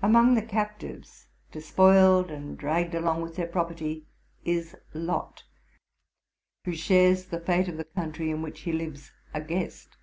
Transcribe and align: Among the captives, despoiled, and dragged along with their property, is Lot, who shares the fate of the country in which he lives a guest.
Among 0.00 0.34
the 0.34 0.40
captives, 0.40 1.26
despoiled, 1.52 2.30
and 2.30 2.56
dragged 2.56 2.94
along 2.94 3.20
with 3.20 3.36
their 3.36 3.46
property, 3.46 4.06
is 4.42 4.74
Lot, 4.94 5.44
who 6.64 6.72
shares 6.74 7.26
the 7.26 7.38
fate 7.38 7.68
of 7.68 7.76
the 7.76 7.84
country 7.84 8.30
in 8.30 8.40
which 8.40 8.60
he 8.60 8.72
lives 8.72 9.12
a 9.34 9.42
guest. 9.42 9.98